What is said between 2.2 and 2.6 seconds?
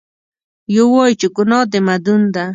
ده.